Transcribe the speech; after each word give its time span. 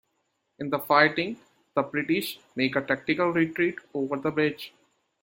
In 0.57 0.71
the 0.71 0.79
fighting, 0.79 1.37
the 1.75 1.83
British 1.83 2.39
make 2.55 2.75
a 2.75 2.81
tactical 2.81 3.29
retreat 3.29 3.75
over 3.93 4.17
the 4.17 4.31
bridge. 4.31 4.73